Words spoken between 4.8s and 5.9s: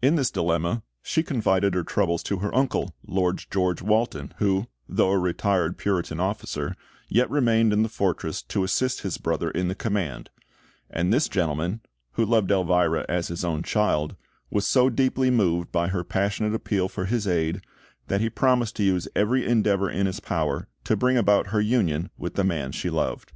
though a retired